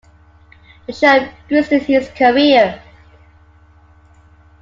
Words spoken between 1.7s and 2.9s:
his career.